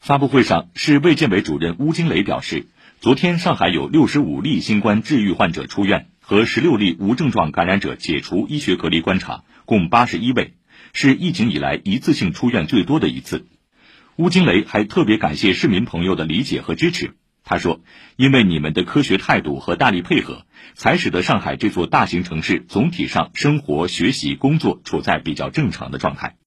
[0.00, 2.66] 发布会上，市卫健委主任邬金雷表示，
[3.00, 10.54] 昨天上海有六十五例新冠治愈患者出院，和十六例无症状感染者解除医学隔离观察，共八十一位，
[10.94, 13.46] 是疫情以来一次性出院最多的一次。
[14.16, 17.14] 邬金雷还特别感谢市民朋友的理解和支持。
[17.44, 17.80] 他说
[18.16, 20.44] ：“因为你们的科学态度和大力配合，
[20.74, 26.36] 才使得上海这座大型城市总体上生活、学习、工作处在比较正常的状态。”